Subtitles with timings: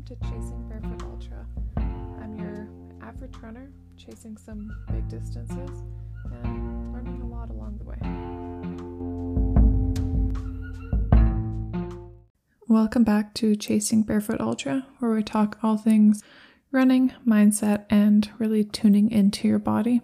[0.00, 1.46] welcome to Chasing Barefoot Ultra.
[1.76, 2.68] I'm your
[3.02, 5.82] average runner, chasing some big distances
[6.44, 7.98] and learning a lot along the way.
[12.68, 16.22] Welcome back to Chasing Barefoot Ultra, where we talk all things
[16.70, 20.00] running, mindset, and really tuning into your body.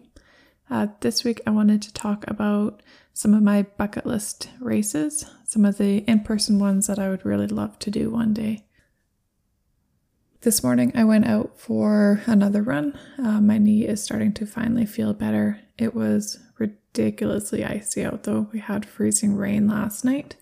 [0.68, 2.82] Uh, this week, I wanted to talk about
[3.14, 7.24] some of my bucket list races, some of the in person ones that I would
[7.24, 8.65] really love to do one day.
[10.42, 12.96] This morning I went out for another run.
[13.18, 15.60] Uh, my knee is starting to finally feel better.
[15.78, 18.48] It was ridiculously icy out though.
[18.52, 20.36] We had freezing rain last night.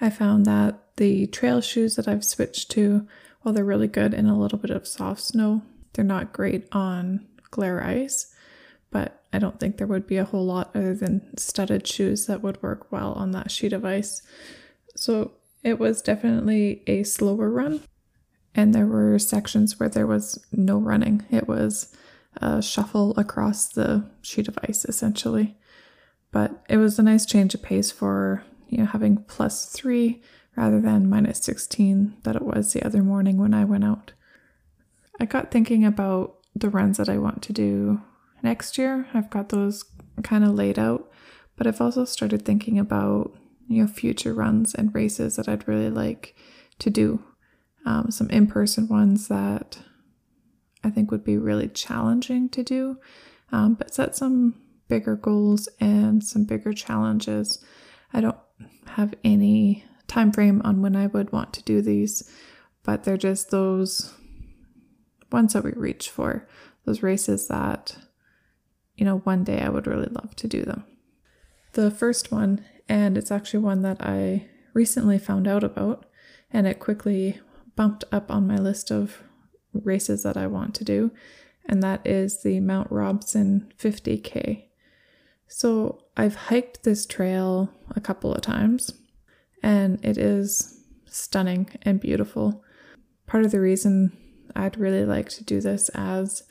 [0.00, 3.06] I found that the trail shoes that I've switched to,
[3.42, 5.62] while they're really good in a little bit of soft snow,
[5.92, 8.32] they're not great on glare ice.
[8.90, 12.42] But I don't think there would be a whole lot other than studded shoes that
[12.42, 14.22] would work well on that sheet of ice.
[14.94, 17.80] So it was definitely a slower run
[18.56, 21.26] and there were sections where there was no running.
[21.30, 21.94] It was
[22.38, 25.56] a shuffle across the sheet of ice essentially.
[26.32, 30.22] But it was a nice change of pace for, you know, having plus three
[30.56, 34.12] rather than minus 16 that it was the other morning when I went out.
[35.20, 38.00] I got thinking about the runs that I want to do
[38.42, 39.06] next year.
[39.12, 39.84] I've got those
[40.22, 41.10] kind of laid out,
[41.56, 43.34] but I've also started thinking about,
[43.68, 46.34] you know, future runs and races that I'd really like
[46.78, 47.22] to do
[47.86, 49.78] um, some in person ones that
[50.84, 52.98] I think would be really challenging to do,
[53.52, 57.64] um, but set some bigger goals and some bigger challenges.
[58.12, 58.36] I don't
[58.88, 62.28] have any time frame on when I would want to do these,
[62.82, 64.14] but they're just those
[65.32, 66.48] ones that we reach for,
[66.84, 67.96] those races that,
[68.96, 70.84] you know, one day I would really love to do them.
[71.72, 76.06] The first one, and it's actually one that I recently found out about,
[76.52, 77.40] and it quickly
[77.76, 79.22] bumped up on my list of
[79.72, 81.12] races that I want to do,
[81.66, 84.64] and that is the Mount Robson 50K.
[85.48, 88.92] So I've hiked this trail a couple of times,
[89.62, 92.64] and it is stunning and beautiful.
[93.26, 94.16] Part of the reason
[94.54, 96.42] I'd really like to do this as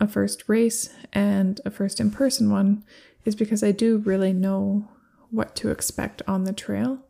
[0.00, 2.84] a first race and a first in person one
[3.24, 4.88] is because I do really know
[5.30, 7.00] what to expect on the trail.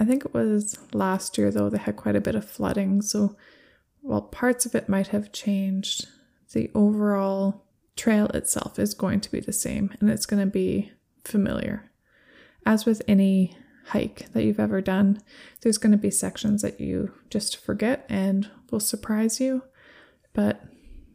[0.00, 3.02] I think it was last year though, they had quite a bit of flooding.
[3.02, 3.36] So
[4.00, 6.08] while parts of it might have changed,
[6.52, 7.66] the overall
[7.96, 10.90] trail itself is going to be the same and it's going to be
[11.24, 11.90] familiar.
[12.64, 13.56] As with any
[13.88, 15.20] hike that you've ever done,
[15.60, 19.64] there's going to be sections that you just forget and will surprise you.
[20.32, 20.62] But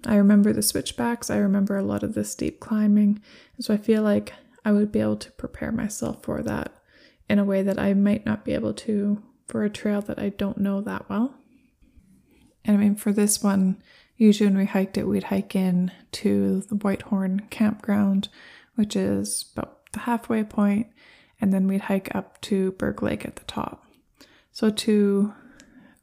[0.06, 3.20] I remember the switchbacks, I remember a lot of the steep climbing,
[3.60, 6.75] so I feel like I would be able to prepare myself for that
[7.30, 10.30] in a way that I might not be able to for a trail that I
[10.30, 11.36] don't know that well.
[12.64, 13.82] And I mean, for this one,
[14.18, 18.30] usually when we hiked it, we'd hike in to the Whitehorn campground,
[18.76, 20.88] which is about the halfway point,
[21.40, 23.86] and then we'd hike up to Berg Lake at the top.
[24.52, 25.34] So to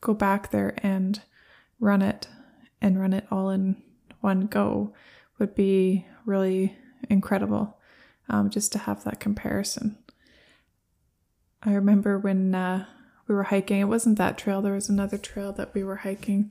[0.01, 1.21] go back there and
[1.81, 2.29] run it
[2.81, 3.83] and run it all in
[4.21, 4.93] one go
[5.39, 6.77] would be really
[7.11, 7.79] incredible
[8.29, 9.99] um, just to have that comparison.
[11.65, 12.87] I remember when uh,
[13.29, 16.51] we were hiking, it wasn't that trail, there was another trail that we were hiking,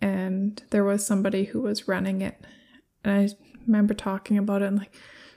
[0.00, 2.44] and there was somebody who was running it.
[3.04, 3.28] And I
[3.66, 4.94] remember talking about it and like,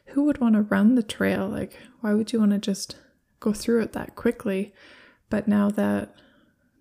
[0.08, 1.48] who would want to run the trail?
[1.48, 2.98] Like, why would you want to just
[3.40, 4.74] go through it that quickly?
[5.30, 6.16] But now that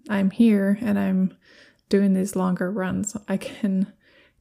[0.09, 1.37] I'm here and I'm
[1.89, 3.93] doing these longer runs, I can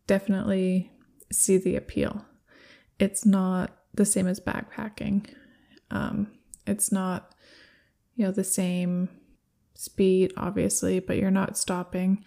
[0.07, 0.91] definitely
[1.31, 2.25] see the appeal.
[2.99, 5.27] It's not the same as backpacking.
[5.91, 6.31] Um,
[6.65, 7.35] it's not
[8.19, 9.07] you know, the same
[9.75, 12.22] speed, obviously, but you're not stopping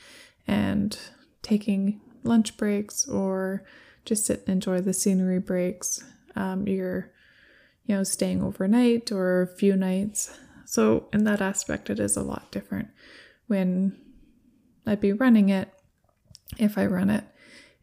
[0.47, 0.99] and
[1.43, 3.63] taking lunch breaks or
[4.07, 6.03] just sit and enjoy the scenery breaks.
[6.35, 7.13] Um, you're,
[7.85, 10.35] you know, staying overnight or a few nights.
[10.65, 12.89] So, in that aspect, it is a lot different.
[13.47, 14.01] When
[14.87, 15.69] I'd be running it,
[16.57, 17.25] if I run it,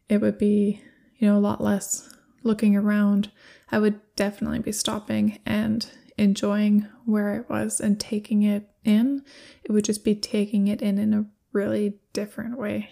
[0.08, 0.82] it would be,
[1.18, 3.30] you know, a lot less looking around.
[3.70, 5.88] I would definitely be stopping and
[6.20, 9.24] enjoying where I was and taking it in.
[9.64, 12.90] It would just be taking it in in a really different way.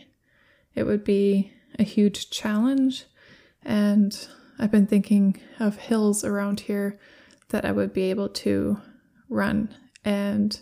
[0.74, 3.04] It would be a huge challenge.
[3.62, 4.18] And
[4.58, 6.98] I've been thinking of hills around here
[7.50, 8.80] that I would be able to
[9.28, 9.74] run
[10.06, 10.58] and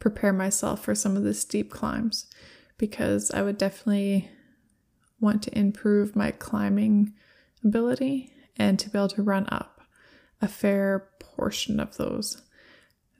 [0.00, 2.26] prepare myself for some of the steep climbs
[2.78, 4.28] because I would definitely
[5.20, 7.12] want to improve my climbing
[7.64, 9.77] ability and to be able to run up
[10.40, 12.42] a fair portion of those.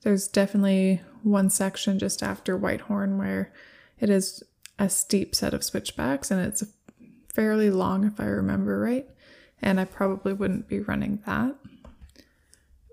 [0.03, 3.53] There's definitely one section just after Whitehorn where
[3.99, 4.43] it is
[4.79, 6.65] a steep set of switchbacks and it's
[7.35, 9.07] fairly long if I remember right.
[9.61, 11.57] And I probably wouldn't be running that.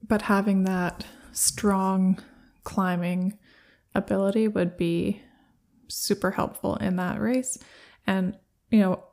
[0.08, 2.20] But having that strong
[2.64, 3.38] climbing
[3.94, 5.22] ability would be
[5.88, 7.58] super helpful in that race.
[8.08, 8.36] And,
[8.72, 9.04] you know,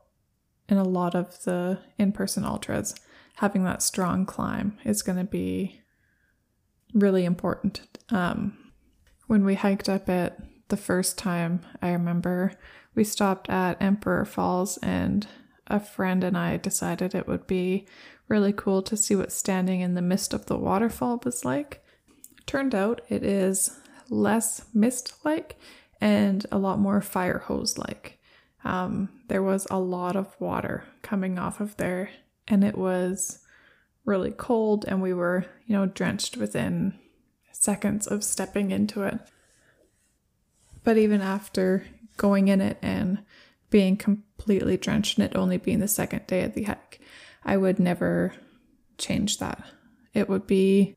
[0.69, 2.95] in a lot of the in person ultras,
[3.35, 5.81] having that strong climb is going to be
[6.93, 7.81] really important.
[8.09, 8.57] Um,
[9.27, 10.37] when we hiked up it
[10.67, 12.53] the first time, I remember
[12.95, 15.27] we stopped at Emperor Falls, and
[15.67, 17.87] a friend and I decided it would be
[18.27, 21.83] really cool to see what standing in the mist of the waterfall was like.
[22.45, 23.79] Turned out it is
[24.09, 25.57] less mist like
[26.01, 28.19] and a lot more fire hose like.
[28.63, 32.09] Um, there was a lot of water coming off of there,
[32.47, 33.39] and it was
[34.05, 36.99] really cold, and we were, you know, drenched within
[37.51, 39.19] seconds of stepping into it.
[40.83, 41.85] But even after
[42.17, 43.19] going in it and
[43.69, 46.99] being completely drenched, and it only being the second day of the hike,
[47.45, 48.33] I would never
[48.97, 49.63] change that.
[50.13, 50.95] It would be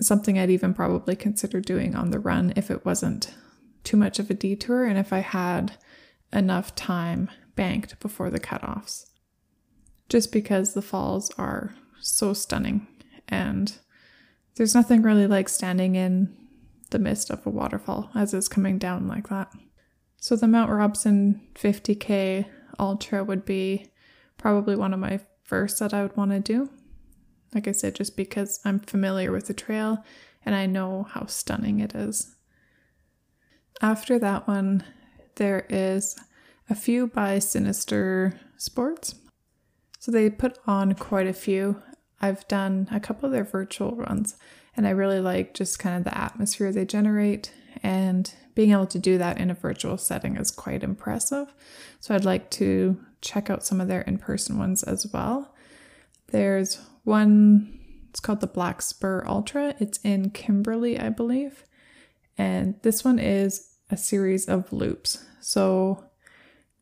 [0.00, 3.34] something I'd even probably consider doing on the run if it wasn't
[3.82, 5.78] too much of a detour and if I had
[6.32, 9.06] enough time banked before the cutoffs.
[10.08, 12.86] Just because the falls are so stunning
[13.28, 13.78] and
[14.56, 16.34] there's nothing really like standing in
[16.90, 19.50] the mist of a waterfall as it's coming down like that.
[20.18, 22.46] So the Mount Robson 50k
[22.78, 23.90] ultra would be
[24.38, 26.70] probably one of my first that I would want to do.
[27.54, 30.04] Like I said, just because I'm familiar with the trail
[30.44, 32.34] and I know how stunning it is.
[33.82, 34.84] After that one,
[35.36, 36.16] there is
[36.70, 39.14] a few by Sinister Sports.
[40.06, 41.82] So they put on quite a few.
[42.22, 44.36] I've done a couple of their virtual runs
[44.76, 49.00] and I really like just kind of the atmosphere they generate and being able to
[49.00, 51.52] do that in a virtual setting is quite impressive.
[51.98, 55.52] So I'd like to check out some of their in person ones as well.
[56.28, 57.76] There's one,
[58.08, 59.74] it's called the Black Spur Ultra.
[59.80, 61.64] It's in Kimberley, I believe.
[62.38, 65.24] And this one is a series of loops.
[65.40, 66.04] So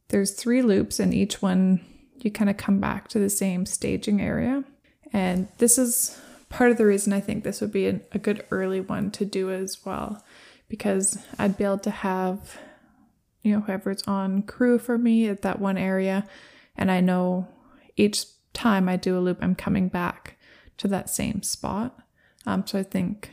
[0.09, 1.81] there's three loops, and each one
[2.25, 4.65] you kind of come back to the same staging area.
[5.13, 6.19] And this is
[6.49, 9.25] part of the reason I think this would be an, a good early one to
[9.25, 10.25] do as well,
[10.69, 12.59] because I'd be able to have,
[13.43, 16.27] you know, whoever's on crew for me at that one area,
[16.77, 17.47] and I know
[17.97, 18.25] each
[18.55, 20.39] time I do a loop, I'm coming back
[20.79, 21.99] to that same spot.
[22.47, 23.31] Um, so I think,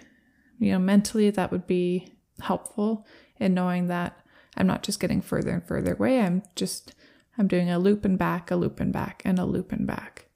[0.60, 3.08] you know, mentally that would be helpful
[3.40, 4.20] in knowing that
[4.58, 6.20] I'm not just getting further and further away.
[6.20, 6.94] I'm just,
[7.42, 10.28] I'm doing a loop and back, a loop and back, and a loop and back.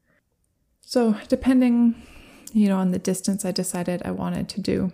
[0.81, 2.01] So depending,
[2.51, 4.91] you know, on the distance I decided I wanted to do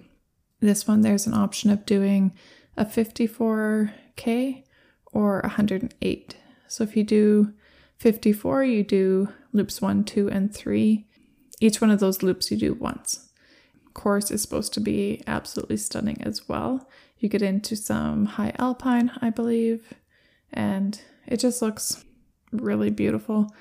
[0.59, 2.33] this one, there's an option of doing
[2.75, 4.65] a 54K
[5.13, 6.37] or 108.
[6.67, 7.53] So if you do
[7.99, 11.07] 54, you do loops one, two, and three.
[11.61, 13.29] Each one of those loops you do once.
[13.93, 16.89] Course is supposed to be absolutely stunning as well.
[17.19, 19.93] You get into some high alpine, I believe,
[20.51, 22.03] and it just looks
[22.51, 23.53] really beautiful.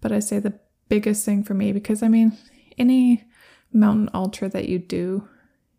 [0.00, 2.36] But I say the biggest thing for me, because I mean,
[2.76, 3.24] any
[3.72, 5.28] mountain ultra that you do,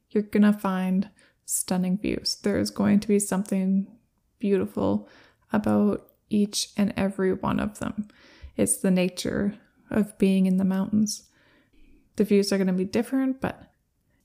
[0.09, 1.09] you're gonna find
[1.45, 2.37] stunning views.
[2.43, 3.87] There's going to be something
[4.37, 5.09] beautiful
[5.51, 8.07] about each and every one of them.
[8.55, 9.55] It's the nature
[9.89, 11.23] of being in the mountains.
[12.17, 13.71] The views are going to be different, but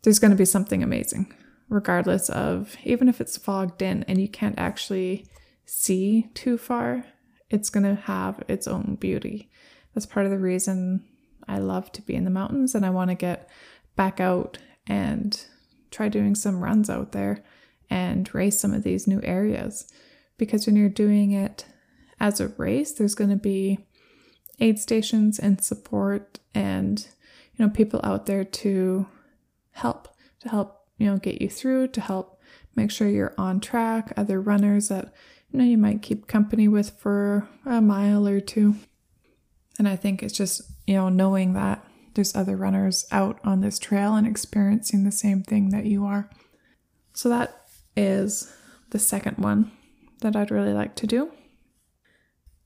[0.03, 1.33] there's going to be something amazing,
[1.71, 5.27] regardless of even if it's fogged in and you can't actually
[5.65, 7.07] see too far,
[7.51, 9.51] it's going to have its own beauty.
[9.95, 11.05] That's part of the reason
[11.47, 13.49] I love to be in the mountains and I want to get
[13.97, 15.45] back out and
[15.91, 17.45] try doing some runs out there
[17.91, 19.93] and race some of these new areas.
[20.37, 21.67] Because when you're doing it
[22.19, 23.87] as a race, there's going to be
[24.61, 27.09] aid stations and support and
[27.57, 29.07] you know people out there to
[29.73, 30.09] help
[30.41, 32.41] to help you know get you through to help
[32.77, 35.13] make sure you're on track other runners that
[35.55, 38.75] you know you might keep company with for a mile or two
[39.79, 43.79] and i think it's just you know knowing that there's other runners out on this
[43.79, 46.29] trail and experiencing the same thing that you are
[47.13, 47.63] so that
[47.97, 48.53] is
[48.91, 49.71] the second one
[50.21, 51.31] that i'd really like to do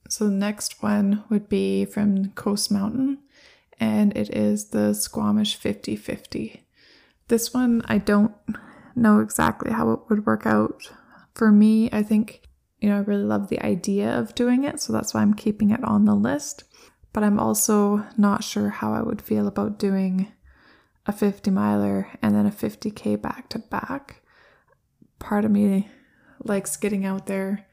[0.09, 3.19] so the next one would be from Coast Mountain,
[3.79, 6.65] and it is the Squamish 50 50.
[7.27, 8.33] This one, I don't
[8.95, 10.91] know exactly how it would work out
[11.35, 11.89] for me.
[11.91, 12.41] I think,
[12.79, 15.71] you know, I really love the idea of doing it, so that's why I'm keeping
[15.71, 16.63] it on the list.
[17.11, 20.31] But I'm also not sure how I would feel about doing
[21.05, 24.21] a 50 miler and then a 50k back to back.
[25.17, 25.89] Part of me
[26.43, 27.65] likes getting out there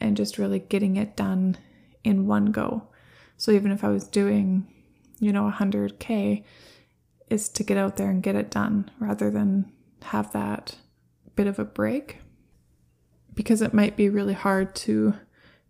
[0.00, 1.56] and just really getting it done
[2.04, 2.88] in one go.
[3.36, 4.66] So even if I was doing,
[5.18, 6.44] you know, 100K,
[7.30, 10.76] is to get out there and get it done rather than have that
[11.34, 12.18] bit of a break.
[13.34, 15.14] Because it might be really hard to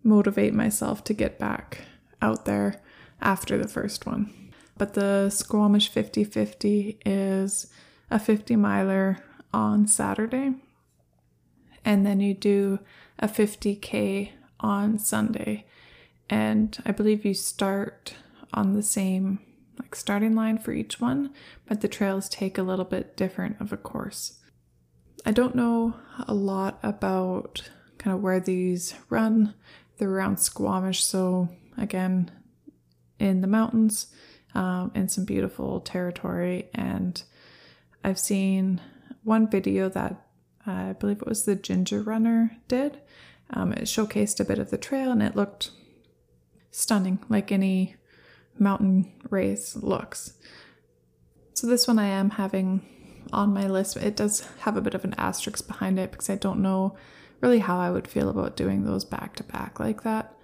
[0.03, 1.83] motivate myself to get back
[2.21, 2.81] out there
[3.21, 4.33] after the first one.
[4.77, 7.69] But the Squamish 50 50 is
[8.11, 9.19] a 50 miler
[9.53, 10.55] on Saturday,
[11.85, 12.79] and then you do
[13.19, 15.67] a 50k on Sunday.
[16.29, 18.15] And I believe you start
[18.53, 19.41] on the same
[19.79, 21.33] like starting line for each one,
[21.67, 24.39] but the trails take a little bit different of a course.
[25.25, 25.95] I don't know
[26.27, 29.55] a lot about kind of where these run.
[29.99, 31.49] They're around Squamish, so
[31.79, 32.31] again,
[33.19, 34.09] in the mountains,
[34.55, 36.69] um, in some beautiful territory.
[36.75, 37.23] And
[38.03, 38.81] I've seen
[39.23, 40.27] one video that
[40.67, 43.01] uh, I believe it was the Ginger Runner did.
[43.51, 45.71] Um, it showcased a bit of the trail and it looked
[46.73, 47.97] stunning, like any
[48.59, 50.35] mountain race looks.
[51.55, 52.83] So, this one I am having
[53.33, 53.97] on my list.
[53.97, 56.97] It does have a bit of an asterisk behind it because I don't know
[57.41, 60.35] really how I would feel about doing those back to back like that.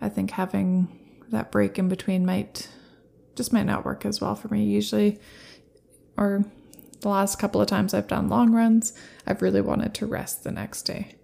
[0.00, 2.68] I think having that break in between might
[3.34, 5.18] just might not work as well for me usually
[6.16, 6.44] or
[7.00, 8.92] the last couple of times I've done long runs,
[9.26, 11.16] I've really wanted to rest the next day.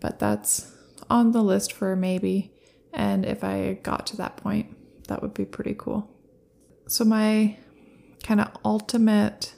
[0.00, 0.72] But that's
[1.10, 2.52] on the list for maybe.
[2.92, 4.74] And if I got to that point,
[5.08, 6.10] that would be pretty cool.
[6.88, 7.56] So, my
[8.22, 9.54] kind of ultimate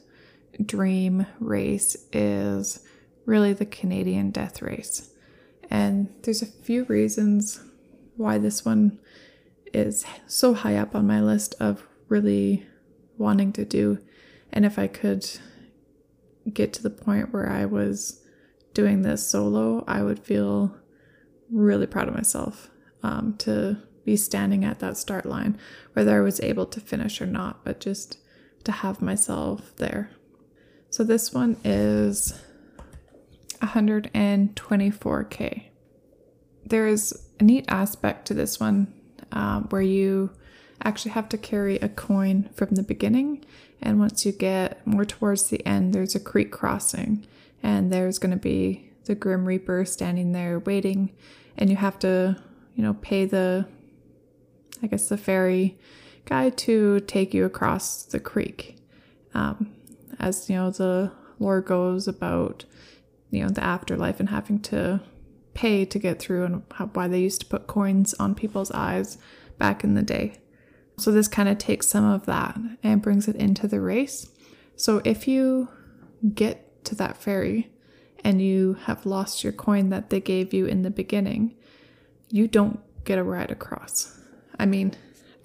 [0.65, 2.81] dream race is
[3.27, 5.11] really the Canadian Death Race.
[5.71, 7.61] And there's a few reasons
[8.17, 8.99] why this one
[9.73, 12.67] is so high up on my list of really
[13.17, 13.99] wanting to do.
[14.53, 15.29] And if I could
[16.53, 18.23] get to the point where I was
[18.73, 20.75] doing this solo, I would feel
[21.50, 22.71] really proud of myself
[23.03, 25.59] um, to be standing at that start line,
[25.93, 28.19] whether I was able to finish or not, but just
[28.65, 30.11] to have myself there.
[30.90, 32.35] So this one is
[33.61, 35.64] 124k.
[36.64, 38.92] There is a neat aspect to this one
[39.33, 40.30] um, where you
[40.83, 43.45] actually have to carry a coin from the beginning.
[43.83, 47.26] And once you get more towards the end, there's a creek crossing,
[47.62, 51.12] and there's going to be the Grim Reaper standing there waiting,
[51.57, 52.37] and you have to,
[52.75, 53.66] you know, pay the,
[54.83, 55.78] I guess, the ferry
[56.25, 58.76] guy to take you across the creek.
[59.35, 59.73] Um,
[60.19, 62.65] as you know, the lore goes about,
[63.31, 65.01] you know, the afterlife and having to
[65.55, 69.19] pay to get through, and how, why they used to put coins on people's eyes
[69.59, 70.35] back in the day.
[70.99, 74.31] So this kind of takes some of that and brings it into the race.
[74.77, 75.69] So if you
[76.35, 77.71] get to that ferry
[78.25, 81.57] and you have lost your coin that they gave you in the beginning,
[82.31, 84.21] you don't get a ride across.
[84.59, 84.95] I mean,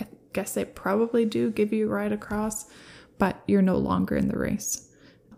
[0.01, 2.65] I guess they probably do give you a ride across,
[3.17, 4.89] but you're no longer in the race.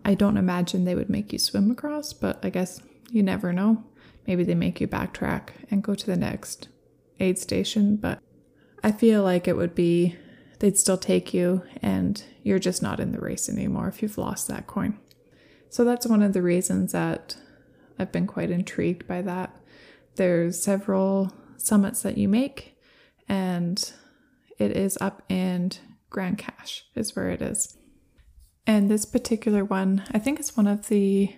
[0.04, 2.80] I don't imagine they would make you swim across, but I guess
[3.10, 3.84] you never know.
[4.26, 6.68] Maybe they make you backtrack and go to the next
[7.20, 8.20] aid station, but
[8.82, 10.16] I feel like it would be
[10.58, 14.48] they'd still take you and you're just not in the race anymore if you've lost
[14.48, 14.98] that coin.
[15.70, 17.36] So that's one of the reasons that
[17.98, 19.54] I've been quite intrigued by that.
[20.16, 22.78] There's several summits that you make
[23.28, 23.92] and
[24.58, 25.72] it is up in
[26.10, 27.76] Grande Cache is where it is.
[28.66, 31.34] And this particular one, I think it's one of the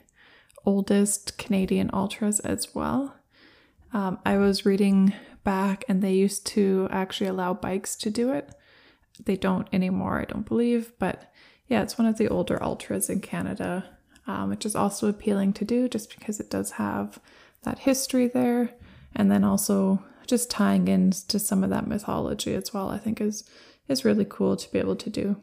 [0.65, 3.15] oldest Canadian ultras as well.
[3.93, 5.13] Um, I was reading
[5.45, 8.51] back and they used to actually allow bikes to do it.
[9.25, 11.33] They don't anymore, I don't believe, but
[11.67, 13.85] yeah, it's one of the older ultras in Canada,
[14.27, 17.19] um, which is also appealing to do just because it does have
[17.63, 18.71] that history there,
[19.15, 22.91] and then also just tying into some of that mythology as well.
[22.91, 23.49] I think is
[23.89, 25.37] is really cool to be able to do.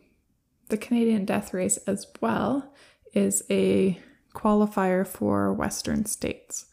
[0.70, 2.74] The Canadian Death Race as well
[3.14, 4.00] is a
[4.34, 6.66] qualifier for Western states,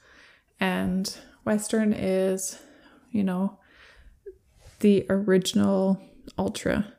[0.58, 2.58] and Western is
[3.12, 3.58] you know,
[4.80, 6.00] the original
[6.38, 6.92] Ultra.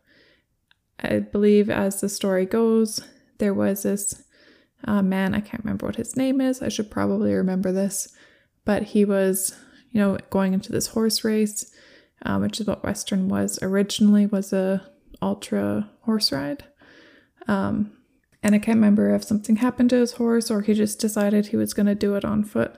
[1.00, 3.02] I believe, as the story goes,
[3.40, 4.24] there was this
[4.86, 8.14] uh, man, I can't remember what his name is, I should probably remember this,
[8.64, 9.56] but he was,
[9.92, 11.73] you know, going into this horse race,
[12.24, 14.88] um, which is what Western was originally, was a
[15.22, 16.66] ultra horse ride.
[17.48, 17.92] Um,
[18.42, 21.58] and I can't remember if something happened to his horse or he just decided he
[21.58, 22.78] was going to do it on foot.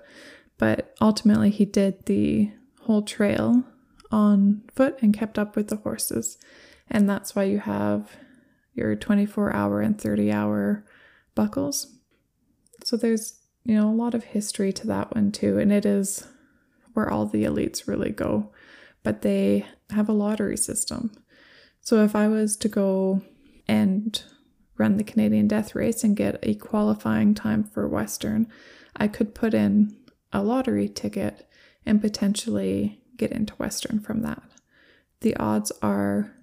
[0.58, 3.64] But ultimately, he did the whole trail
[4.12, 6.38] on foot and kept up with the horses.
[6.90, 8.12] And that's why you have
[8.74, 10.86] your 24 hour and 30 hour
[11.34, 11.98] buckles.
[12.84, 15.58] So there's, you know, a lot of history to that one too.
[15.58, 16.28] And it is
[16.94, 18.52] where all the elites really go,
[19.06, 21.12] but they have a lottery system.
[21.80, 23.22] So if I was to go
[23.68, 24.22] and
[24.78, 28.48] run the Canadian Death Race and get a qualifying time for Western,
[28.98, 29.96] I could put in
[30.34, 31.48] a lottery ticket
[31.86, 34.42] and potentially get into Western from that.
[35.22, 36.34] The odds are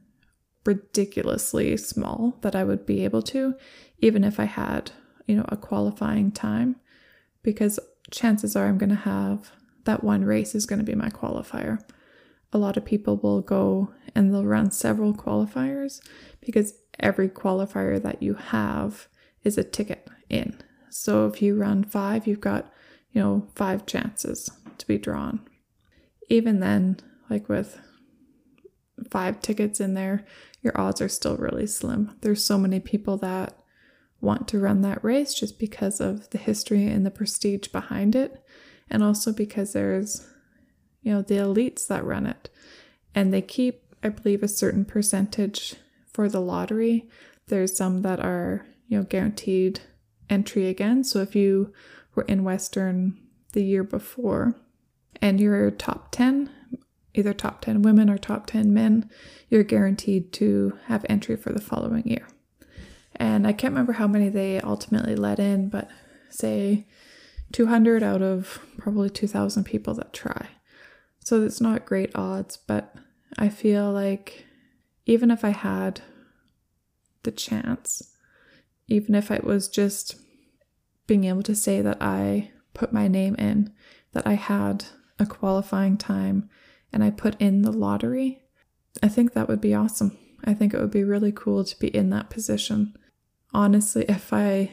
[0.65, 3.57] ridiculously small that I would be able to,
[3.99, 4.93] even if I had,
[5.27, 6.77] you know, a qualifying time,
[7.43, 7.81] because
[8.13, 9.51] chances are I'm going to have
[9.83, 11.81] that one race is going to be my qualifier.
[12.53, 16.01] A lot of people will go and they'll run several qualifiers
[16.41, 19.09] because every qualifier that you have
[19.43, 20.61] is a ticket in.
[20.91, 22.71] So if you run five, you've got,
[23.13, 25.41] you know, five chances to be drawn.
[26.29, 26.99] Even then,
[27.31, 27.81] like with
[29.11, 30.25] five tickets in there,
[30.61, 32.17] your odds are still really slim.
[32.21, 33.59] There's so many people that
[34.21, 38.45] want to run that race just because of the history and the prestige behind it,
[38.89, 40.27] and also because there's,
[41.03, 42.49] you know, the elites that run it,
[43.15, 45.75] and they keep, I believe, a certain percentage
[46.13, 47.09] for the lottery.
[47.49, 49.81] There's some that are, you know, guaranteed
[50.31, 51.05] entry again.
[51.05, 51.73] So if you
[52.15, 53.19] were in Western
[53.53, 54.57] the year before
[55.21, 56.51] and you're top 10,
[57.15, 59.11] either top 10 women or top 10 men,
[59.49, 62.27] you're guaranteed to have entry for the following year.
[63.17, 65.91] And I can't remember how many they ultimately let in, but
[66.31, 66.87] say
[67.53, 70.49] 200 out of probably 2,000 people that try.
[71.25, 72.95] So it's not great odds, but
[73.39, 74.45] I feel like
[75.07, 76.01] even if I had
[77.23, 78.15] the chance,
[78.89, 80.17] even if it was just
[81.07, 83.73] being able to say that I put my name in,
[84.13, 84.85] that I had
[85.19, 86.49] a qualifying time,
[86.93, 88.43] and I put in the lottery,
[89.03, 90.19] I think that would be awesome.
[90.45, 92.95] I think it would be really cool to be in that position.
[93.55, 94.73] Honestly, if I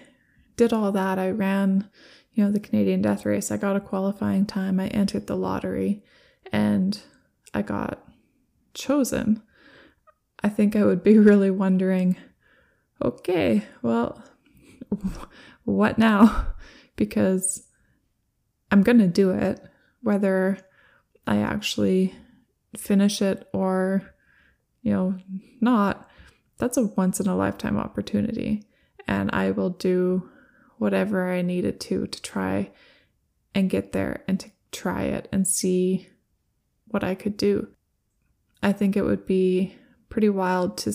[0.58, 1.90] did all that, I ran,
[2.34, 6.04] you know, the Canadian death race, I got a qualifying time, I entered the lottery,
[6.52, 7.00] and
[7.54, 8.08] I got
[8.74, 9.42] chosen.
[10.42, 12.18] I think I would be really wondering
[13.02, 14.24] okay, well,
[15.64, 16.48] what now?
[16.96, 17.66] Because
[18.72, 19.62] I'm going to do it,
[20.02, 20.58] whether
[21.26, 22.14] I actually
[22.76, 24.14] finish it or,
[24.82, 25.16] you know,
[25.62, 26.10] not.
[26.58, 28.66] That's a once in a lifetime opportunity.
[29.08, 30.30] And I will do
[30.78, 32.72] whatever I needed to to try
[33.56, 36.10] and get there and to try it and see
[36.90, 37.68] what I could do.
[38.62, 39.76] I think it would be
[40.10, 40.94] pretty wild to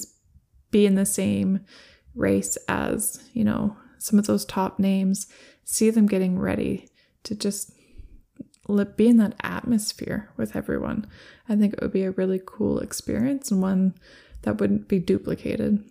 [0.70, 1.60] be in the same
[2.14, 5.26] race as, you know, some of those top names,
[5.64, 6.88] see them getting ready
[7.22, 7.72] to just
[8.96, 11.06] be in that atmosphere with everyone.
[11.48, 13.94] I think it would be a really cool experience and one
[14.42, 15.82] that wouldn't be duplicated.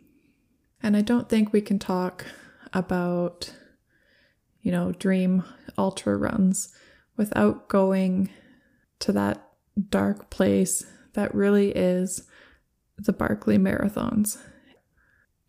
[0.82, 2.26] And I don't think we can talk
[2.74, 3.54] about,
[4.62, 5.44] you know, dream
[5.78, 6.74] ultra runs
[7.16, 8.30] without going
[9.00, 9.53] to that
[9.90, 12.28] dark place that really is
[12.98, 14.38] the Barkley marathons.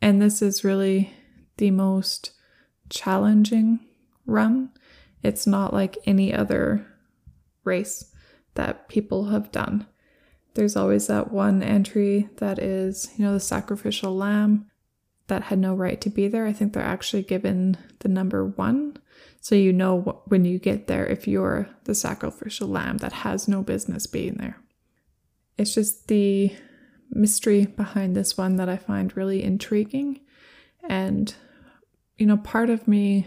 [0.01, 1.13] And this is really
[1.57, 2.33] the most
[2.91, 3.81] challenging
[4.27, 4.71] run.
[5.23, 6.87] It's not like any other
[7.65, 8.13] race
[8.55, 9.87] that people have done.
[10.55, 14.67] There's always that one entry that is, you know, the sacrificial lamb
[15.27, 16.47] that had no right to be there.
[16.47, 18.99] I think they're actually given the number one.
[19.45, 23.63] So you know when you get there if you're the sacrificial lamb that has no
[23.63, 24.57] business being there.
[25.59, 26.51] It's just the
[27.11, 30.21] mystery behind this one that I find really intriguing.
[30.89, 31.35] And,
[32.17, 33.27] you know, part of me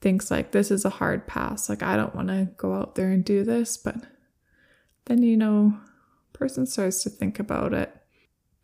[0.00, 1.68] thinks like this is a hard pass.
[1.68, 3.76] Like, I don't want to go out there and do this.
[3.76, 3.96] But
[5.04, 5.78] then, you know,
[6.32, 7.94] person starts to think about it.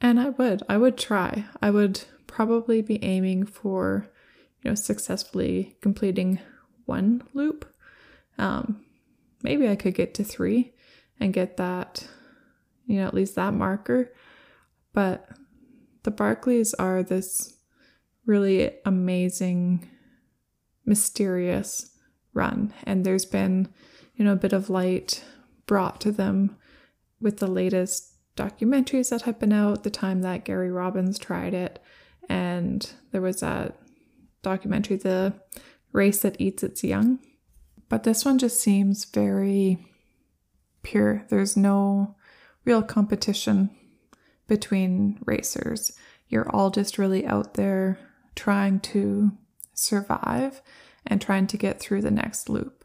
[0.00, 1.44] And I would, I would try.
[1.60, 4.08] I would probably be aiming for,
[4.62, 6.40] you know, successfully completing
[6.86, 7.72] one loop.
[8.38, 8.84] Um,
[9.42, 10.72] maybe I could get to three
[11.20, 12.06] and get that,
[12.86, 14.12] you know, at least that marker.
[14.92, 15.28] But
[16.02, 17.56] the Barkleys are this
[18.26, 19.88] really amazing,
[20.84, 21.96] mysterious
[22.34, 22.72] run.
[22.84, 23.68] And there's been,
[24.14, 25.24] you know, a bit of light
[25.66, 26.56] brought to them
[27.20, 31.80] with the latest documentaries that have been out, the time that Gary Robbins tried it.
[32.28, 33.76] And there was that
[34.42, 35.34] documentary, The
[35.92, 37.18] Race That Eats Its Young.
[37.88, 39.86] But this one just seems very
[40.82, 41.24] pure.
[41.28, 42.16] There's no
[42.64, 43.70] real competition
[44.46, 45.92] between racers.
[46.28, 47.98] You're all just really out there
[48.34, 49.32] trying to
[49.74, 50.62] survive
[51.06, 52.84] and trying to get through the next loop.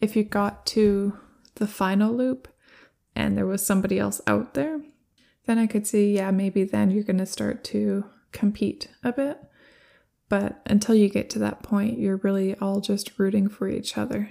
[0.00, 1.18] If you got to
[1.56, 2.48] the final loop
[3.16, 4.80] and there was somebody else out there,
[5.46, 9.38] then I could see, yeah, maybe then you're going to start to compete a bit.
[10.34, 14.30] But until you get to that point, you're really all just rooting for each other.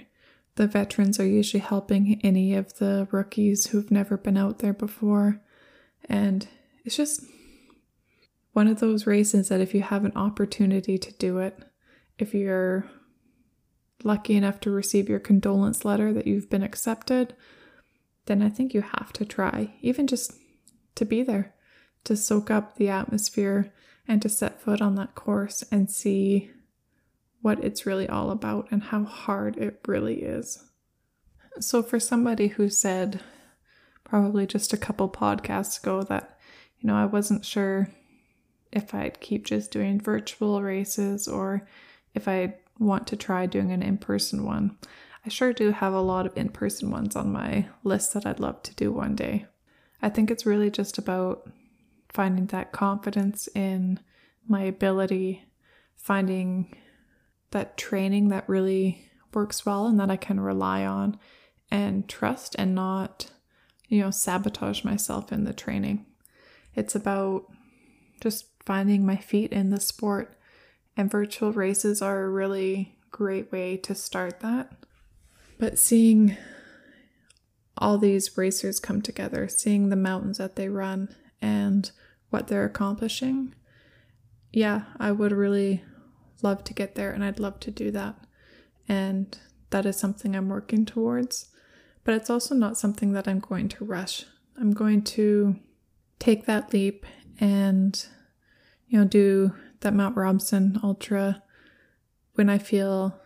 [0.56, 5.40] the veterans are usually helping any of the rookies who've never been out there before.
[6.10, 6.46] And
[6.84, 7.24] it's just
[8.52, 11.58] one of those races that if you have an opportunity to do it,
[12.18, 12.84] if you're
[14.02, 17.34] lucky enough to receive your condolence letter that you've been accepted,
[18.26, 20.34] then I think you have to try, even just
[20.96, 21.54] to be there,
[22.04, 23.72] to soak up the atmosphere
[24.06, 26.50] and to set foot on that course and see
[27.42, 30.64] what it's really all about and how hard it really is.
[31.60, 33.20] So, for somebody who said
[34.02, 36.38] probably just a couple podcasts ago that,
[36.80, 37.88] you know, I wasn't sure
[38.72, 41.66] if I'd keep just doing virtual races or
[42.14, 44.76] if I'd want to try doing an in person one.
[45.24, 48.40] I sure do have a lot of in person ones on my list that I'd
[48.40, 49.46] love to do one day.
[50.02, 51.48] I think it's really just about
[52.14, 53.98] finding that confidence in
[54.46, 55.44] my ability,
[55.96, 56.76] finding
[57.50, 61.18] that training that really works well and that I can rely on
[61.70, 63.30] and trust and not,
[63.88, 66.06] you know, sabotage myself in the training.
[66.74, 67.46] It's about
[68.20, 70.38] just finding my feet in the sport,
[70.96, 74.72] and virtual races are a really great way to start that.
[75.58, 76.36] But seeing
[77.76, 81.14] all these racers come together, seeing the mountains that they run
[81.44, 81.90] and
[82.30, 83.54] what they're accomplishing,
[84.50, 85.84] yeah, I would really
[86.40, 88.16] love to get there and I'd love to do that.
[88.88, 89.36] And
[89.68, 91.50] that is something I'm working towards.
[92.02, 94.24] But it's also not something that I'm going to rush.
[94.58, 95.56] I'm going to
[96.18, 97.04] take that leap
[97.38, 98.06] and,
[98.88, 101.42] you know, do that Mount Robson Ultra
[102.36, 103.20] when I feel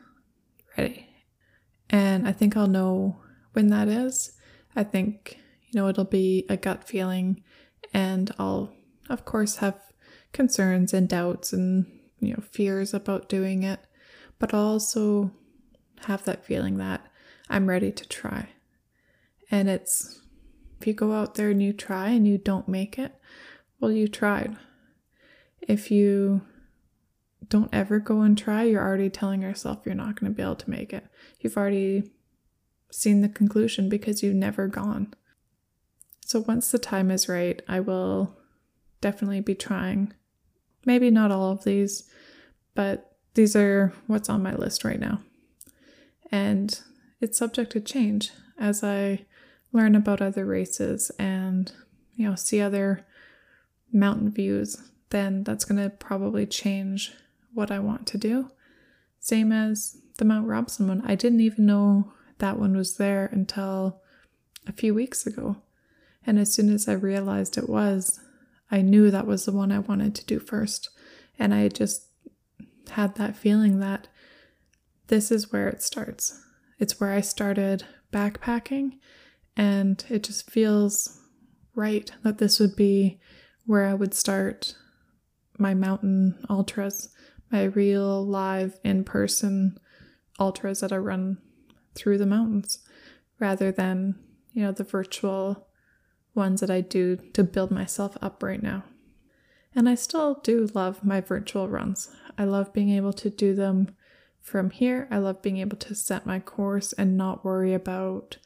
[0.77, 1.09] ready.
[1.89, 3.21] And I think I'll know
[3.53, 4.33] when that is.
[4.75, 7.45] I think, you know, it'll be a gut feeling
[7.93, 8.73] and I'll,
[9.09, 9.81] of course, have
[10.33, 11.87] concerns and doubts and
[12.21, 13.81] you know, fears about doing it,
[14.39, 15.33] but I'll also
[16.03, 17.07] have that feeling that
[17.49, 18.51] I'm ready to try.
[19.51, 20.21] And it's
[20.81, 23.15] if you go out there and you try and you don't make it,
[23.81, 24.57] well, you tried.
[25.61, 26.43] If you
[27.49, 30.57] don't ever go and try, you're already telling yourself you're not going to be able
[30.57, 31.07] to make it.
[31.41, 32.11] You've already
[32.91, 35.15] seen the conclusion because you've never gone.
[36.29, 38.37] So once the time is right, I will
[39.01, 40.13] definitely be trying
[40.89, 42.05] Maybe not all of these,
[42.75, 45.21] but these are what's on my list right now.
[46.33, 46.81] And
[47.21, 49.27] it's subject to change as I
[49.71, 51.71] learn about other races and,
[52.15, 53.07] you know, see other
[53.93, 54.79] mountain views,
[55.11, 57.13] then that's going to probably change
[57.53, 58.51] what I want to do.
[59.21, 61.03] Same as the Mount Robson one.
[61.05, 64.01] I didn't even know that one was there until
[64.67, 65.57] a few weeks ago.
[66.29, 68.21] And as soon as I realized it was,
[68.71, 70.91] I knew that was the one I wanted to do first.
[71.39, 72.07] And I just
[72.91, 74.09] had that feeling that
[75.07, 76.39] this is where it starts.
[76.79, 78.99] It's where I started backpacking,
[79.57, 81.19] and it just feels
[81.75, 83.19] right that this would be
[83.65, 84.75] where I would start
[85.59, 87.09] my mountain ultras,
[87.51, 89.79] my real live in person
[90.39, 91.39] ultras that I run
[91.95, 92.81] through the mountains
[93.41, 94.17] rather than,
[94.53, 95.68] you know, the virtual
[96.39, 98.85] ones that I do to build myself up right now.
[99.75, 102.11] And I still do love my virtual runs.
[102.39, 103.95] I love being able to do them
[104.41, 105.07] from here.
[105.11, 108.39] I love being able to set my course and not worry about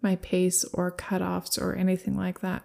[0.00, 2.64] my pace or cutoffs or anything like that.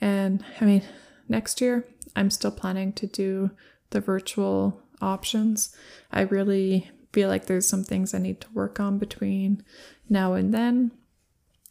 [0.00, 0.82] And I mean,
[1.28, 3.50] next year, I'm still planning to do
[3.90, 5.74] the virtual options.
[6.12, 9.64] I really feel like there's some things I need to work on between
[10.08, 10.92] now and then.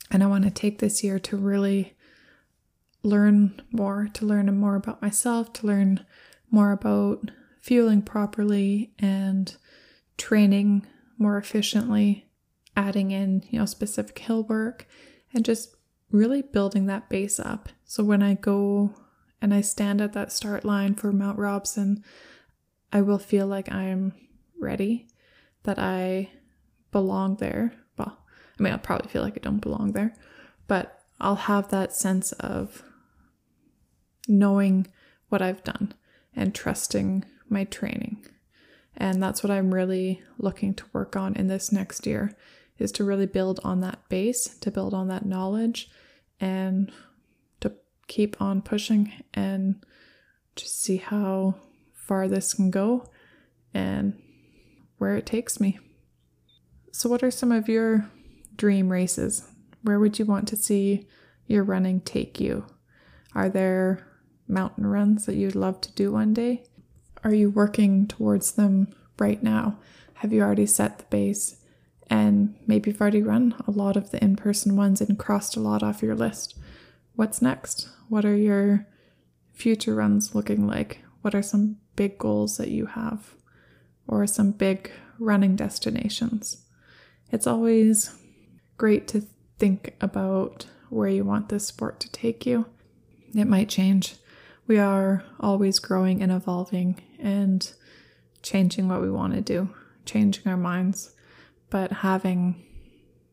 [0.09, 1.96] And I want to take this year to really
[3.03, 6.05] learn more, to learn more about myself, to learn
[6.49, 7.31] more about
[7.62, 9.55] fueling properly and
[10.17, 10.86] training
[11.17, 12.29] more efficiently,
[12.75, 14.88] adding in, you know, specific hill work
[15.33, 15.75] and just
[16.12, 17.69] really building that base up.
[17.86, 18.93] So when I go
[19.41, 22.03] and I stand at that start line for Mount Robson,
[22.91, 24.13] I will feel like I'm
[24.60, 25.07] ready,
[25.63, 26.31] that I
[26.91, 27.73] belong there.
[27.97, 28.17] Well,
[28.57, 30.15] I mean, I'll probably feel like I don't belong there,
[30.67, 32.83] but I'll have that sense of
[34.27, 34.87] knowing
[35.29, 35.93] what I've done
[36.35, 38.25] and trusting my training.
[38.95, 42.35] And that's what I'm really looking to work on in this next year
[42.79, 45.89] is to really build on that base, to build on that knowledge
[46.39, 46.91] and
[47.59, 47.73] to
[48.07, 49.83] keep on pushing and
[50.55, 51.55] just see how
[51.93, 53.09] far this can go
[53.73, 54.19] and
[54.97, 55.79] where it takes me.
[56.91, 58.09] So what are some of your
[58.55, 59.47] dream races?
[59.83, 61.07] Where would you want to see
[61.45, 62.65] your running take you?
[63.35, 64.07] Are there
[64.47, 66.63] mountain runs that you'd love to do one day?
[67.23, 69.77] Are you working towards them right now?
[70.15, 71.57] Have you already set the base
[72.10, 75.60] And maybe you've already run a lot of the in person ones and crossed a
[75.60, 76.57] lot off your list.
[77.15, 77.89] What's next?
[78.07, 78.88] What are your
[79.53, 80.99] future runs looking like?
[81.21, 83.33] What are some big goals that you have?
[84.07, 86.63] Or some big running destinations?
[87.29, 88.15] It's always
[88.77, 89.23] great to
[89.60, 92.67] think about where you want this sport to take you.
[93.36, 94.15] It might change.
[94.67, 97.71] We are always growing and evolving and
[98.43, 99.69] changing what we want to do,
[100.06, 101.15] changing our minds.
[101.69, 102.63] But having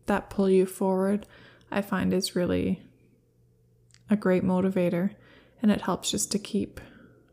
[0.07, 1.27] that pull you forward,
[1.73, 2.83] I find is really
[4.09, 5.15] a great motivator.
[5.61, 6.81] And it helps just to keep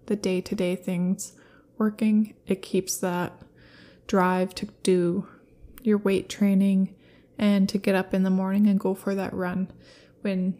[0.08, 1.34] the day to day things
[1.78, 2.34] working.
[2.48, 3.34] It keeps that
[4.08, 5.28] drive to do
[5.84, 6.96] your weight training
[7.38, 9.72] and to get up in the morning and go for that run
[10.22, 10.58] when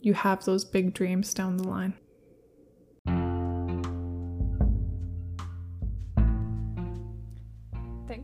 [0.00, 1.94] you have those big dreams down the line.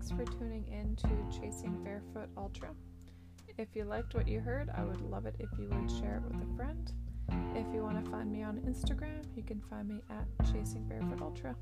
[0.06, 2.68] Thanks for tuning in to Chasing Barefoot Ultra.
[3.58, 6.32] If you liked what you heard, I would love it if you would share it
[6.32, 6.92] with a friend.
[7.56, 11.22] If you want to find me on Instagram, you can find me at Chasing Barefoot
[11.22, 11.56] Ultra.